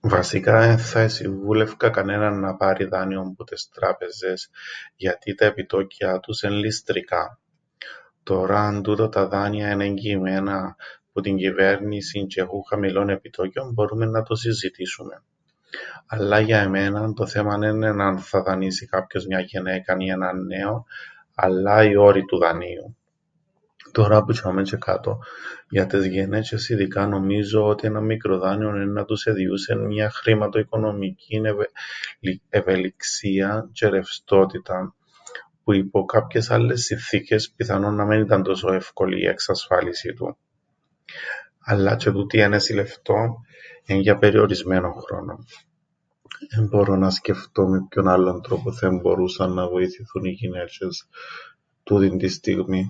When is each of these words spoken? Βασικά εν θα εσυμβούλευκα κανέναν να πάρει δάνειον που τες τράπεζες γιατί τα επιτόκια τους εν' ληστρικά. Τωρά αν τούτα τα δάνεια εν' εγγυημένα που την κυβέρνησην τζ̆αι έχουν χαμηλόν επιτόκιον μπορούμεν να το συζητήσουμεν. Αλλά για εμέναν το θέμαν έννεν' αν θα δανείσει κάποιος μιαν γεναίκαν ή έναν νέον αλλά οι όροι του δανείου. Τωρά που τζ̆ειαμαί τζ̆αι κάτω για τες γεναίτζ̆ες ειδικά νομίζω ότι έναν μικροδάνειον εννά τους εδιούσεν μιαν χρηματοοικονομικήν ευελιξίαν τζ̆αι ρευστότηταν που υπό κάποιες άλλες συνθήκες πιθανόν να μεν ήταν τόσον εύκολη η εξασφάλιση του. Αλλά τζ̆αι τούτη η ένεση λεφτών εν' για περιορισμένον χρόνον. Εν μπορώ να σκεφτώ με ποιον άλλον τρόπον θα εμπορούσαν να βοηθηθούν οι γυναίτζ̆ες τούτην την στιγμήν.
Βασικά 0.00 0.62
εν 0.62 0.78
θα 0.78 1.00
εσυμβούλευκα 1.00 1.90
κανέναν 1.90 2.40
να 2.40 2.56
πάρει 2.56 2.84
δάνειον 2.84 3.34
που 3.34 3.44
τες 3.44 3.68
τράπεζες 3.74 4.50
γιατί 4.96 5.34
τα 5.34 5.44
επιτόκια 5.44 6.20
τους 6.20 6.42
εν' 6.42 6.52
ληστρικά. 6.52 7.38
Τωρά 8.22 8.60
αν 8.60 8.82
τούτα 8.82 9.08
τα 9.08 9.26
δάνεια 9.28 9.68
εν' 9.68 9.80
εγγυημένα 9.80 10.76
που 11.12 11.20
την 11.20 11.36
κυβέρνησην 11.36 12.24
τζ̆αι 12.26 12.42
έχουν 12.42 12.60
χαμηλόν 12.68 13.08
επιτόκιον 13.08 13.72
μπορούμεν 13.72 14.10
να 14.10 14.22
το 14.22 14.34
συζητήσουμεν. 14.34 15.22
Αλλά 16.06 16.40
για 16.40 16.60
εμέναν 16.60 17.14
το 17.14 17.26
θέμαν 17.26 17.62
έννεν' 17.62 18.00
αν 18.00 18.18
θα 18.18 18.42
δανείσει 18.42 18.86
κάποιος 18.86 19.26
μιαν 19.26 19.42
γεναίκαν 19.44 20.00
ή 20.00 20.08
έναν 20.10 20.44
νέον 20.44 20.84
αλλά 21.34 21.84
οι 21.84 21.96
όροι 21.96 22.24
του 22.24 22.38
δανείου. 22.38 22.96
Τωρά 23.92 24.22
που 24.24 24.32
τζ̆ειαμαί 24.36 24.62
τζ̆αι 24.62 24.78
κάτω 24.78 25.18
για 25.68 25.86
τες 25.86 26.04
γεναίτζ̆ες 26.06 26.68
ειδικά 26.68 27.06
νομίζω 27.06 27.66
ότι 27.66 27.86
έναν 27.86 28.04
μικροδάνειον 28.04 28.80
εννά 28.80 29.04
τους 29.04 29.24
εδιούσεν 29.26 29.78
μιαν 29.78 30.10
χρηματοοικονομικήν 30.10 31.42
ευελιξίαν 32.48 33.70
τζ̆αι 33.72 33.90
ρευστότηταν 33.90 34.94
που 35.64 35.72
υπό 35.72 36.04
κάποιες 36.04 36.50
άλλες 36.50 36.82
συνθήκες 36.82 37.50
πιθανόν 37.50 37.94
να 37.94 38.04
μεν 38.06 38.20
ήταν 38.20 38.42
τόσον 38.42 38.74
εύκολη 38.74 39.20
η 39.20 39.26
εξασφάλιση 39.26 40.12
του. 40.12 40.36
Αλλά 41.58 41.94
τζ̆αι 41.96 42.12
τούτη 42.12 42.36
η 42.36 42.40
ένεση 42.40 42.74
λεφτών 42.74 43.34
εν' 43.86 44.00
για 44.00 44.18
περιορισμένον 44.18 44.92
χρόνον. 44.94 45.46
Εν 46.48 46.64
μπορώ 46.66 46.96
να 46.96 47.10
σκεφτώ 47.10 47.68
με 47.68 47.86
ποιον 47.88 48.08
άλλον 48.08 48.42
τρόπον 48.42 48.72
θα 48.74 48.86
εμπορούσαν 48.86 49.52
να 49.52 49.68
βοηθηθούν 49.68 50.24
οι 50.24 50.30
γυναίτζ̆ες 50.40 51.08
τούτην 51.82 52.18
την 52.18 52.30
στιγμήν. 52.30 52.86